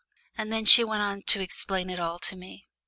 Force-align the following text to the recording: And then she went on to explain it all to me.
And 0.35 0.51
then 0.51 0.65
she 0.65 0.83
went 0.83 1.03
on 1.03 1.21
to 1.27 1.41
explain 1.41 1.87
it 1.91 1.99
all 1.99 2.17
to 2.17 2.35
me. 2.35 2.63